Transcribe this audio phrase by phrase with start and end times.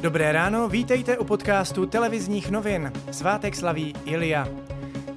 [0.00, 2.92] Dobré ráno, vítejte u podcastu televizních novin.
[3.10, 4.48] Svátek slaví Ilia.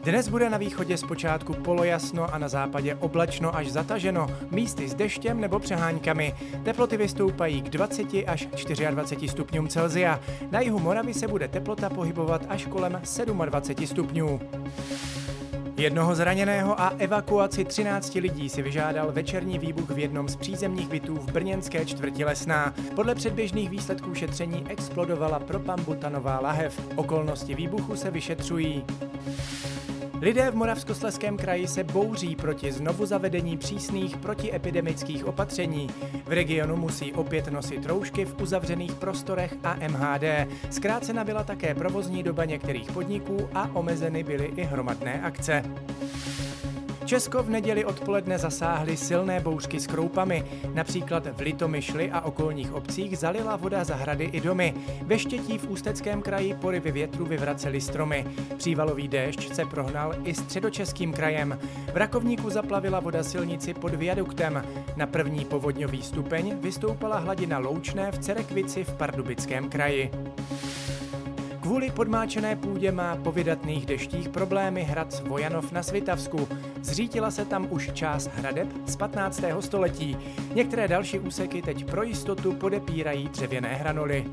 [0.04, 5.42] Dnes bude na východě zpočátku polojasno a na západě oblačno až zataženo, místy s deštěm
[5.42, 6.36] nebo přeháňkami.
[6.64, 8.48] Teploty vystoupají k 20 až
[8.90, 10.20] 24 stupňům Celzia.
[10.52, 13.02] Na jihu Moravy se bude teplota pohybovat až kolem
[13.46, 14.40] 27 stupňů.
[15.78, 21.16] Jednoho zraněného a evakuaci 13 lidí si vyžádal večerní výbuch v jednom z přízemních bytů
[21.16, 22.74] v brněnské čtvrti Lesná.
[22.96, 26.82] Podle předběžných výsledků šetření explodovala propambutanová lahev.
[26.96, 28.86] Okolnosti výbuchu se vyšetřují.
[30.24, 35.90] Lidé v Moravskosleském kraji se bouří proti znovu zavedení přísných protiepidemických opatření.
[36.26, 40.24] V regionu musí opět nosit roušky v uzavřených prostorech a MHD.
[40.70, 45.64] Zkrácena byla také provozní doba některých podniků a omezeny byly i hromadné akce.
[47.14, 50.44] Česko v neděli odpoledne zasáhly silné bouřky s kroupami.
[50.74, 54.74] Například v Litomyšli a okolních obcích zalila voda zahrady i domy.
[55.02, 58.26] Ve Štětí v Ústeckém kraji porivy větru vyvracely stromy.
[58.58, 61.60] Přívalový déšť se prohnal i středočeským krajem.
[61.94, 64.64] V Rakovníku zaplavila voda silnici pod viaduktem.
[64.96, 70.12] Na první povodňový stupeň vystoupala hladina Loučné v Cerekvici v Pardubickém kraji.
[71.64, 76.48] Kvůli podmáčené půdě má po vydatných deštích problémy hrad Vojanov na Svitavsku.
[76.82, 79.42] Zřítila se tam už část hradeb z 15.
[79.60, 80.18] století.
[80.54, 84.26] Některé další úseky teď pro jistotu podepírají dřevěné hranoly.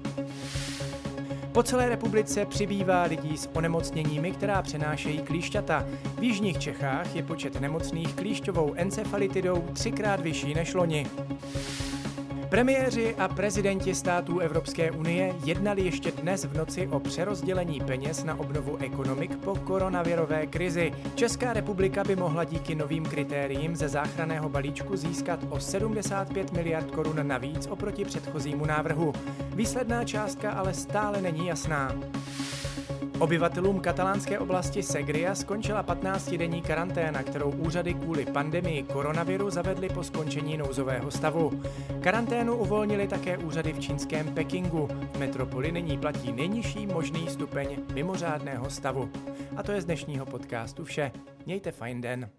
[1.52, 5.86] Po celé republice přibývá lidí s onemocněními, která přenášejí klíšťata.
[6.18, 11.06] V jižních Čechách je počet nemocných klíšťovou encefalitidou třikrát vyšší než loni.
[12.50, 18.40] Premiéři a prezidenti států Evropské unie jednali ještě dnes v noci o přerozdělení peněz na
[18.40, 20.92] obnovu ekonomik po koronavirové krizi.
[21.14, 27.28] Česká republika by mohla díky novým kritériím ze záchraného balíčku získat o 75 miliard korun
[27.28, 29.12] navíc oproti předchozímu návrhu.
[29.54, 31.94] Výsledná částka ale stále není jasná.
[33.20, 40.56] Obyvatelům katalánské oblasti Segria skončila 15-denní karanténa, kterou úřady kvůli pandemii koronaviru zavedly po skončení
[40.56, 41.62] nouzového stavu.
[42.00, 44.88] Karanténu uvolnili také úřady v čínském Pekingu.
[45.12, 49.10] V metropoli nyní platí nejnižší možný stupeň mimořádného stavu.
[49.56, 51.12] A to je z dnešního podcastu vše.
[51.46, 52.30] Mějte fajn den.